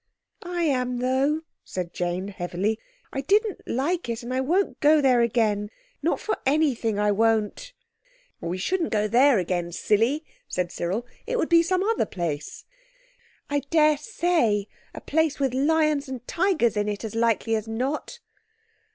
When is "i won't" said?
4.33-4.79, 6.97-7.71